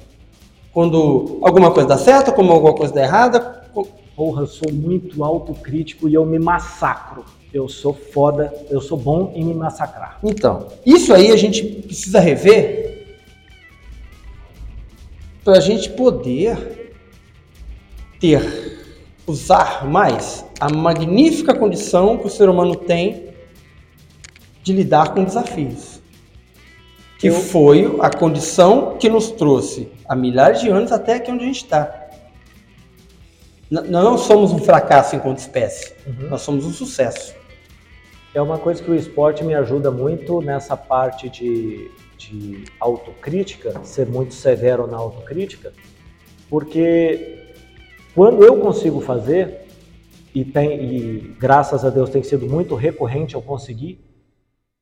[0.76, 3.40] Quando alguma coisa dá certo, como alguma coisa dá errada.
[4.14, 7.24] Porra, eu sou muito autocrítico e eu me massacro.
[7.50, 10.18] Eu sou foda, eu sou bom em me massacrar.
[10.22, 13.06] Então, isso aí a gente precisa rever
[15.42, 16.94] para a gente poder
[18.20, 18.78] ter,
[19.26, 23.30] usar mais a magnífica condição que o ser humano tem
[24.62, 25.95] de lidar com desafios.
[27.18, 27.34] Que Eu...
[27.34, 31.64] foi a condição que nos trouxe há milhares de anos até aqui onde a gente
[31.64, 32.08] está.
[33.70, 36.28] Nós não somos um fracasso enquanto espécie, uhum.
[36.28, 37.34] nós somos um sucesso.
[38.32, 44.06] É uma coisa que o esporte me ajuda muito nessa parte de de autocrítica, ser
[44.06, 45.72] muito severo na autocrítica,
[46.48, 47.54] porque
[48.14, 49.66] quando eu consigo fazer,
[50.34, 54.00] e, tem, e graças a Deus tem sido muito recorrente eu conseguir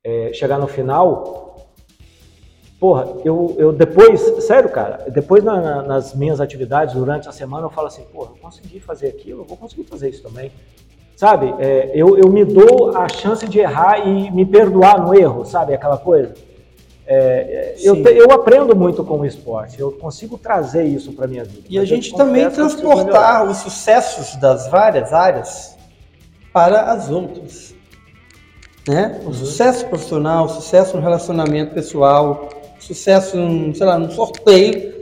[0.03, 1.54] é, chegar no final,
[2.85, 7.65] porra, eu, eu depois, sério, cara, depois na, na, nas minhas atividades durante a semana
[7.65, 10.53] eu falo assim, porra, eu consegui fazer aquilo, eu vou conseguir fazer isso também.
[11.17, 15.47] Sabe, é, eu, eu me dou a chance de errar e me perdoar no erro,
[15.47, 16.35] sabe, aquela coisa.
[17.07, 21.67] É, eu, eu, aprendo muito com o esporte, eu consigo trazer isso para minha vida.
[21.71, 25.75] E a gente também transportar os sucessos das várias áreas
[26.53, 27.75] para as outras.
[28.87, 29.23] Né?
[29.23, 29.33] O uhum.
[29.33, 32.51] sucesso profissional, o sucesso no relacionamento pessoal,
[32.85, 33.37] sucesso,
[33.75, 34.95] sei lá, num sorteio,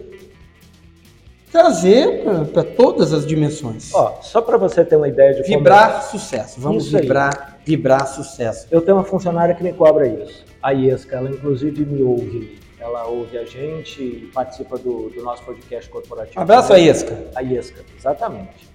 [1.51, 3.93] trazer para todas as dimensões.
[3.93, 6.11] Ó, só para você ter uma ideia de vibrar como...
[6.11, 6.61] sucesso.
[6.61, 7.65] Vamos isso vibrar, aí.
[7.65, 8.67] vibrar sucesso.
[8.71, 10.45] Eu tenho uma funcionária que me cobra isso.
[10.63, 12.59] A Iesca, ela inclusive me ouve.
[12.81, 16.41] Ela ouve a gente e participa do, do nosso podcast corporativo.
[16.41, 17.17] abraço a Iesca.
[17.35, 18.73] A Iesca, exatamente.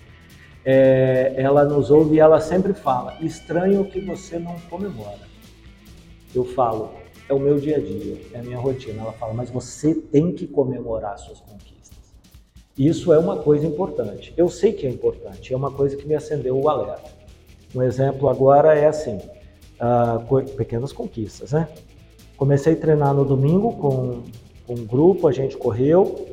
[0.64, 5.28] É, ela nos ouve e ela sempre fala: estranho que você não comemora.
[6.36, 6.94] Eu falo,
[7.30, 9.02] é o meu dia a dia, é a minha rotina.
[9.02, 11.98] Ela fala, mas você tem que comemorar suas conquistas.
[12.78, 14.34] Isso é uma coisa importante.
[14.38, 17.10] Eu sei que é importante, é uma coisa que me acendeu o alerta.
[17.76, 19.20] Um exemplo agora é assim,
[19.82, 21.68] uh, pequenas conquistas, né?
[22.38, 24.24] Comecei a treinar no domingo com,
[24.66, 26.28] com um grupo, a gente correu,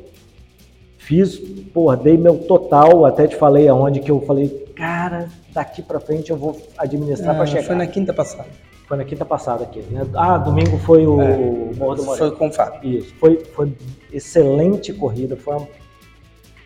[0.97, 1.37] fiz,
[1.73, 6.29] porra, dei meu total, até te falei aonde que eu falei, cara, daqui para frente
[6.29, 7.63] eu vou administrar é, para chegar.
[7.63, 8.49] Foi na quinta passada.
[8.87, 9.81] Foi na quinta passada aqui.
[9.81, 10.07] Né?
[10.13, 11.37] Ah, domingo foi o é,
[11.75, 12.03] Morro do.
[12.03, 12.99] Foi com o Fábio.
[12.99, 13.13] Isso.
[13.15, 13.73] Foi, foi
[14.11, 15.35] excelente corrida.
[15.35, 15.67] Foi uma...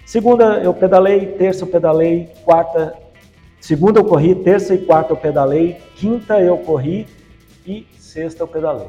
[0.05, 2.97] Segunda eu pedalei, terça eu pedalei, quarta.
[3.61, 7.07] Segunda eu corri, terça e quarta eu pedalei, quinta eu corri
[7.65, 8.87] e sexta eu pedalei.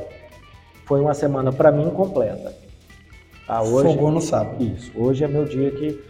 [0.84, 2.54] Foi uma semana para mim completa.
[3.46, 4.62] Ah, hoje, Fogou no sábado.
[4.64, 4.90] Isso.
[4.96, 6.00] Hoje é meu dia que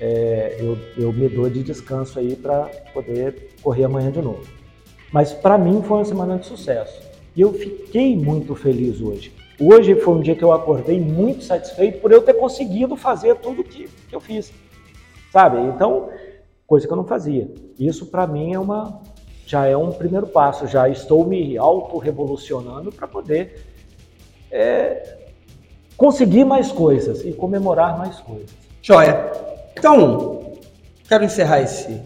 [0.00, 4.59] é, eu, eu me dou de descanso aí para poder correr amanhã de novo.
[5.12, 7.00] Mas para mim foi uma semana de sucesso.
[7.34, 9.32] E eu fiquei muito feliz hoje.
[9.60, 13.62] Hoje foi um dia que eu acordei muito satisfeito por eu ter conseguido fazer tudo
[13.62, 14.52] que, que eu fiz.
[15.30, 15.60] Sabe?
[15.60, 16.08] Então,
[16.66, 17.50] coisa que eu não fazia.
[17.78, 19.00] Isso para mim é uma
[19.46, 23.66] já é um primeiro passo, já estou me auto-revolucionando para poder
[24.48, 25.18] é,
[25.96, 28.50] conseguir mais coisas e comemorar mais coisas.
[28.80, 29.32] Joia.
[29.76, 30.52] Então,
[31.08, 32.00] quero encerrar esse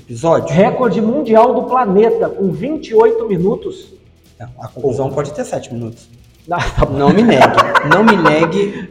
[0.00, 0.54] episódio.
[0.54, 3.94] Recorde mundial do planeta, com 28 minutos.
[4.38, 6.08] Não, a conclusão pode ter 7 minutos.
[6.48, 7.56] Não, tá não me negue,
[7.88, 8.90] não me negue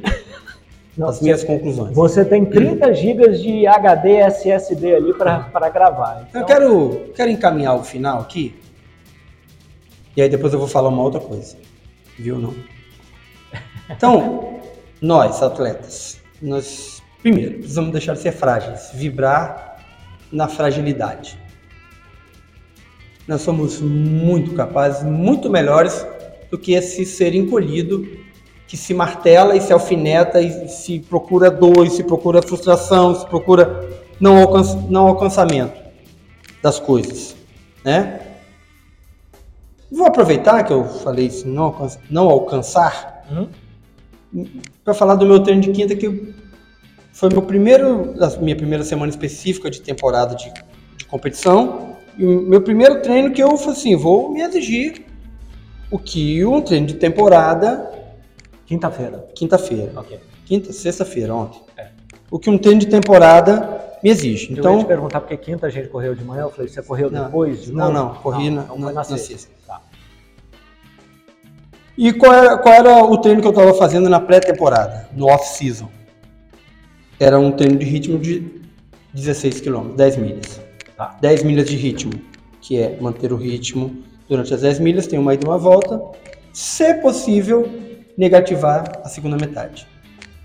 [0.95, 1.95] não, as minhas conclusões.
[1.95, 6.25] Você tem 30 gigas de HD SSD ali para gravar.
[6.29, 6.41] Então...
[6.41, 8.59] Eu quero, quero encaminhar o final aqui.
[10.15, 11.57] E aí depois eu vou falar uma outra coisa.
[12.17, 12.53] Viu não?
[13.89, 14.59] Então,
[15.01, 19.68] nós, atletas, nós primeiro precisamos deixar de ser frágeis, vibrar
[20.31, 21.39] na fragilidade.
[23.27, 26.05] Nós somos muito capazes, muito melhores
[26.49, 28.07] do que esse ser encolhido
[28.67, 33.25] que se martela e se alfineta e se procura dor, e se procura frustração, se
[33.25, 33.89] procura
[34.19, 35.79] não, alcança, não alcançamento
[36.61, 37.35] das coisas,
[37.83, 38.19] né?
[39.91, 41.75] Vou aproveitar que eu falei isso, não,
[42.11, 44.47] não alcançar, uhum.
[44.83, 46.33] para falar do meu treino de quinta que
[47.19, 50.53] foi meu primeiro, minha primeira semana específica de temporada de,
[50.95, 51.97] de competição.
[52.17, 55.05] E o meu primeiro treino que eu falei assim, vou me exigir
[55.91, 57.91] o que um treino de temporada.
[58.65, 59.27] Quinta-feira.
[59.35, 59.91] Quinta-feira.
[59.97, 60.17] Ok.
[60.45, 61.59] Quinta, sexta-feira, ontem.
[61.77, 61.89] É.
[62.31, 64.53] O que um treino de temporada me exige.
[64.53, 66.81] Então, eu ia te perguntar porque quinta a gente correu de manhã, eu falei, você
[66.81, 69.27] correu não, depois de Não, não, corri não, na, então na, na, sexta.
[69.27, 69.51] sexta.
[69.67, 69.81] Tá.
[71.97, 75.98] E qual era, qual era o treino que eu estava fazendo na pré-temporada, no off-season?
[77.19, 78.61] Era um treino de ritmo de
[79.13, 80.61] 16 km, 10 milhas.
[80.95, 81.17] Tá.
[81.21, 82.13] 10 milhas de ritmo,
[82.61, 86.01] que é manter o ritmo durante as 10 milhas, tem uma ida e uma volta.
[86.53, 87.69] Se possível,
[88.17, 89.87] negativar a segunda metade.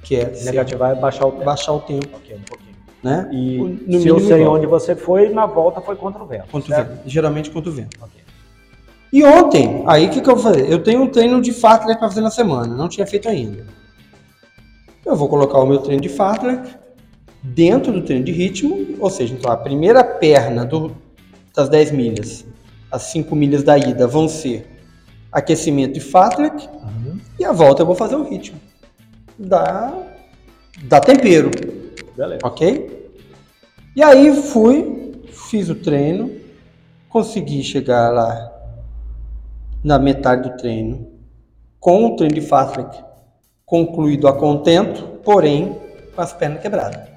[0.02, 1.44] Que é negativar é baixar o tempo.
[1.44, 2.08] Baixar o tempo.
[2.16, 2.74] Ok, um pouquinho.
[3.02, 3.28] Né?
[3.32, 6.46] E no se eu sei onde você foi, na volta foi contra o vento.
[6.50, 6.90] Contra certo?
[6.90, 7.02] o vento.
[7.08, 7.98] Geralmente contra o vento.
[8.02, 8.22] Okay.
[9.12, 10.70] E ontem, aí o que, que eu vou fazer?
[10.70, 13.66] Eu tenho um treino de fartlek para fazer na semana, não tinha feito ainda.
[15.04, 16.74] Eu vou colocar o meu treino de fartlek
[17.42, 20.96] dentro do treino de ritmo, ou seja, então a primeira perna do,
[21.54, 22.44] das 10 milhas,
[22.90, 24.66] as 5 milhas da ida vão ser
[25.30, 27.20] aquecimento e fartlek, uhum.
[27.38, 28.58] e a volta eu vou fazer o ritmo.
[29.38, 29.92] Dá,
[30.84, 31.50] dá tempero.
[32.16, 32.40] Beleza.
[32.42, 33.12] Ok?
[33.94, 36.30] E aí fui, fiz o treino,
[37.10, 38.50] consegui chegar lá
[39.82, 41.06] na metade do treino
[41.78, 43.13] com o treino de fartlek
[43.66, 45.78] concluído a contento, porém
[46.14, 47.08] com as pernas quebradas.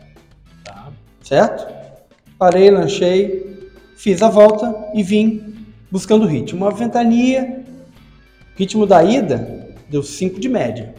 [0.63, 0.89] Tá.
[1.21, 1.67] Certo?
[2.37, 5.55] Parei, lanchei, fiz a volta e vim
[5.91, 6.65] buscando ritmo.
[6.65, 7.63] Uma ventania,
[8.55, 10.93] ritmo da ida deu 5 de média.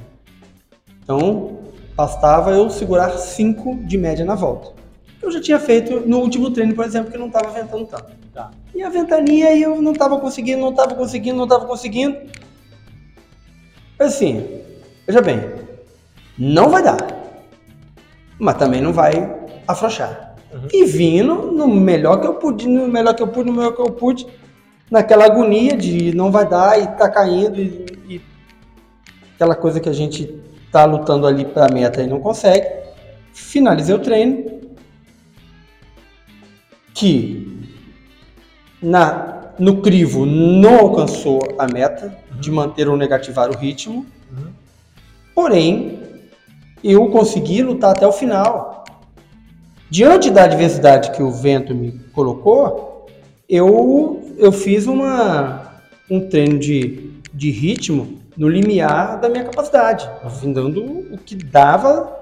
[1.03, 1.59] Então,
[1.95, 4.73] bastava eu segurar 5 de média na volta.
[5.21, 8.13] Eu já tinha feito no último treino, por exemplo, que não estava ventando tanto.
[8.33, 8.51] Tá.
[8.75, 12.17] E a ventania eu não estava conseguindo, não estava conseguindo, não estava conseguindo.
[13.99, 14.58] Assim,
[15.09, 15.41] veja bem,
[16.39, 16.99] não vai dar,
[18.39, 19.13] mas também não vai
[19.67, 20.37] afrouxar.
[20.53, 20.69] Uhum.
[20.73, 23.81] E vindo no melhor que eu pude, no melhor que eu pude, no melhor que
[23.81, 24.27] eu pude,
[24.91, 28.23] naquela agonia de não vai dar e tá caindo e, e
[29.35, 30.39] aquela coisa que a gente
[30.71, 32.67] tá lutando ali para meta e não consegue.
[33.33, 34.61] Finalizei o treino
[36.93, 37.67] que
[38.83, 42.41] na no crivo não alcançou a meta uhum.
[42.41, 44.07] de manter ou negativar o ritmo.
[44.31, 44.53] Uhum.
[45.39, 46.01] Porém,
[46.83, 48.85] eu consegui lutar até o final.
[49.89, 53.07] Diante da adversidade que o vento me colocou,
[53.49, 60.11] eu, eu fiz uma, um treino de, de ritmo no limiar da minha capacidade,
[60.43, 62.19] dando o que dava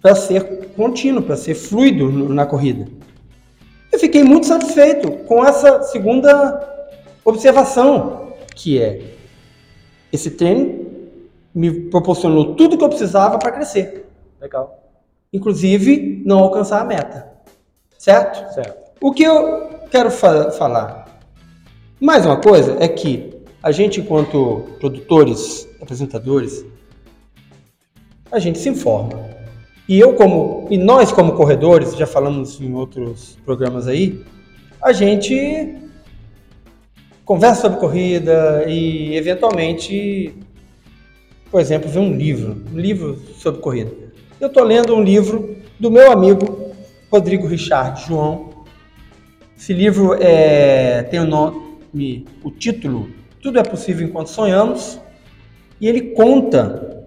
[0.00, 2.88] para ser contínuo, para ser fluido na corrida.
[3.92, 6.90] Eu fiquei muito satisfeito com essa segunda
[7.24, 9.00] observação, que é
[10.12, 10.81] esse treino
[11.54, 14.06] me proporcionou tudo que eu precisava para crescer.
[14.40, 14.82] Legal.
[15.32, 17.32] Inclusive não alcançar a meta.
[17.98, 18.52] Certo?
[18.54, 18.92] Certo.
[19.00, 21.20] O que eu quero fa falar?
[22.00, 26.64] Mais uma coisa é que a gente, enquanto produtores, apresentadores,
[28.30, 29.20] a gente se informa.
[29.88, 34.24] E eu como e nós como corredores, já falamos em outros programas aí,
[34.82, 35.76] a gente
[37.24, 40.34] conversa sobre corrida e eventualmente,
[41.52, 43.92] por exemplo, vê um livro, um livro sobre corrida.
[44.40, 46.72] Eu estou lendo um livro do meu amigo
[47.10, 48.64] Rodrigo Richard João.
[49.54, 53.10] Esse livro é, tem o nome, o título
[53.42, 54.98] Tudo é possível enquanto sonhamos,
[55.78, 57.04] e ele conta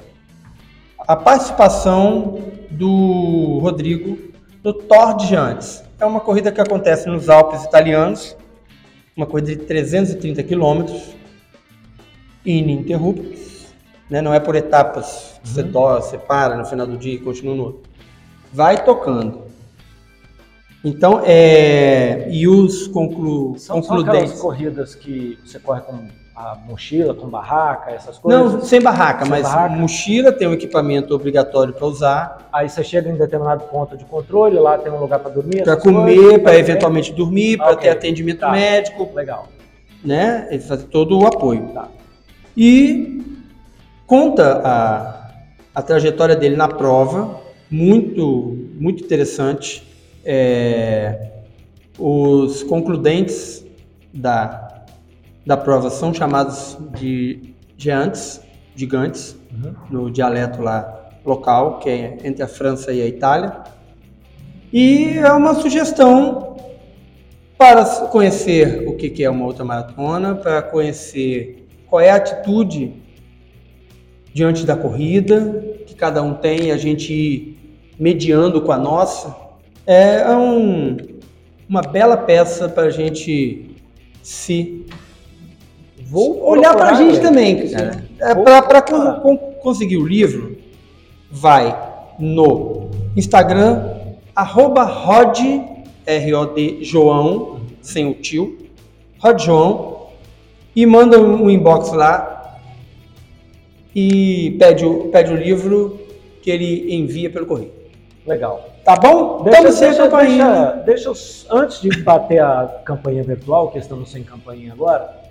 [1.00, 4.16] a participação do Rodrigo
[4.64, 5.84] no Tour de Giants.
[6.00, 8.38] É uma corrida que acontece nos Alpes italianos,
[9.18, 11.16] uma corrida de 330 quilômetros,
[12.46, 13.35] ininterruptos,
[14.10, 14.22] né?
[14.22, 15.72] não é por etapas, você uhum.
[15.72, 17.82] torce, você para no final do dia e continua no outro.
[18.54, 19.46] Vai tocando.
[20.84, 22.28] Então, é...
[22.30, 23.58] e os conclu...
[23.58, 24.32] são, concludentes...
[24.32, 28.54] São corridas que você corre com a mochila com barraca, essas coisas?
[28.54, 29.76] Não, sem barraca, sem mas barraca.
[29.76, 32.50] mochila tem um equipamento obrigatório para usar.
[32.52, 35.64] Aí você chega em determinado ponto de controle, lá tem um lugar para dormir?
[35.64, 37.90] Para comer, para eventualmente dormir, para okay.
[37.90, 38.52] ter atendimento tá.
[38.52, 39.10] médico.
[39.16, 39.48] Legal.
[40.04, 40.48] Né?
[40.52, 41.70] Ele faz todo o apoio.
[41.74, 41.88] Tá.
[42.56, 43.35] E
[44.06, 45.32] conta a,
[45.74, 49.84] a trajetória dele na prova, muito, muito interessante.
[50.24, 51.32] É,
[51.98, 53.66] os concludentes
[54.14, 54.66] da
[55.46, 58.42] da prova são chamados de gigantes,
[58.76, 59.74] gigantes, uhum.
[59.92, 63.62] no dialeto lá local, que é entre a França e a Itália.
[64.74, 66.58] E é uma sugestão
[67.58, 72.94] para conhecer o que é uma outra maratona, para conhecer qual é a atitude
[74.36, 77.58] diante da corrida que cada um tem, a gente
[77.98, 79.34] mediando com a nossa.
[79.88, 80.98] É um,
[81.70, 83.72] uma bela peça para a gente
[84.22, 84.86] se
[86.08, 88.06] Vou olhar para a gente também, cara.
[88.20, 88.82] É, para
[89.62, 90.58] conseguir o livro,
[91.32, 91.76] vai
[92.20, 93.90] no Instagram,
[94.36, 95.40] arroba Rod,
[96.06, 98.58] R-O-D, João, sem o tio,
[99.18, 100.08] Rod João,
[100.76, 102.35] e manda um inbox lá
[103.96, 105.98] e pede o, pede o livro
[106.42, 107.72] que ele envia pelo correio.
[108.28, 108.70] Legal.
[108.84, 109.44] Tá bom?
[109.44, 111.14] Deixa, então deixa, deixa, deixa,
[111.50, 115.24] antes de bater a campanha virtual, que estamos sem campanha agora,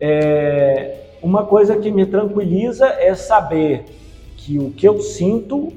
[0.00, 3.84] é, uma coisa que me tranquiliza é saber
[4.36, 5.72] que o que eu sinto,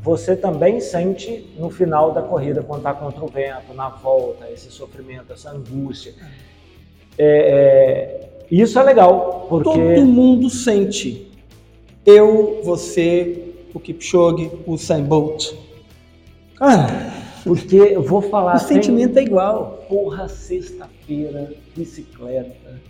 [0.00, 4.70] você também sente no final da corrida, quando está contra o vento, na volta, esse
[4.70, 6.14] sofrimento, essa angústia.
[7.18, 9.64] É, é, isso é legal, porque...
[9.64, 11.26] Todo mundo sente.
[12.06, 15.52] Eu, você, o Kipchoge, o Usain Bolt.
[16.60, 16.86] Ah,
[17.44, 18.56] porque eu vou falar...
[18.56, 19.84] O sentimento é igual.
[19.88, 22.80] Porra, sexta-feira, bicicleta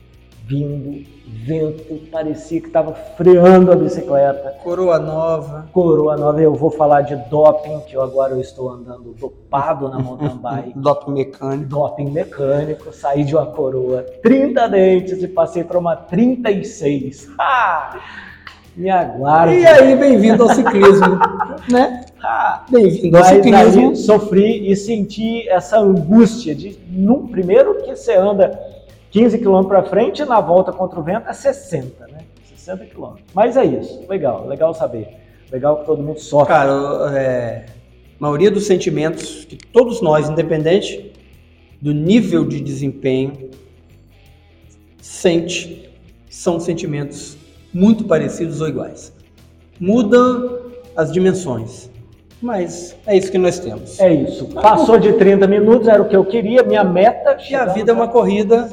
[0.46, 4.50] vindo, vento, parecia que estava freando a bicicleta.
[4.62, 5.68] Coroa nova.
[5.72, 6.40] Coroa nova.
[6.40, 10.72] Eu vou falar de doping, que eu agora eu estou andando dopado na mountain bike.
[10.78, 11.68] doping mecânico.
[11.68, 12.92] Doping mecânico.
[12.92, 17.28] Saí de uma coroa 30 dentes e passei para uma 36.
[17.38, 17.98] Ah!
[18.76, 19.54] Me aguarde.
[19.54, 21.18] E aí, bem-vindo ao ciclismo,
[21.72, 22.04] né?
[22.22, 23.88] Ah, bem-vindo ao ciclismo.
[23.88, 28.60] Aí, sofri e senti essa angústia de, no, primeiro que você anda
[29.10, 32.18] 15 km para frente, na volta contra o vento é 60, né?
[32.54, 33.14] 60 km.
[33.32, 35.08] Mas é isso, legal, legal saber.
[35.50, 36.48] Legal que todo mundo sofre.
[36.48, 36.72] Cara,
[37.18, 37.64] é,
[38.20, 41.12] a maioria dos sentimentos que todos nós, independente
[41.80, 43.48] do nível de desempenho,
[45.00, 45.88] sente,
[46.28, 47.38] são sentimentos
[47.72, 49.12] muito parecidos ou iguais.
[49.78, 50.60] Mudam
[50.96, 51.90] as dimensões,
[52.40, 53.98] mas é isso que nós temos.
[54.00, 54.46] É isso.
[54.46, 57.36] Passou de 30 minutos, era o que eu queria, minha meta.
[57.48, 58.70] E a vida é uma corrida.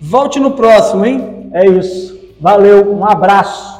[0.00, 1.50] Volte no próximo, hein?
[1.52, 2.18] É isso.
[2.40, 3.75] Valeu, um abraço.